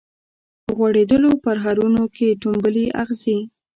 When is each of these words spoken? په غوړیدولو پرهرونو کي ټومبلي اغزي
په 0.65 0.71
غوړیدولو 0.77 1.29
پرهرونو 1.43 2.01
کي 2.15 2.27
ټومبلي 2.41 2.85
اغزي 3.01 3.37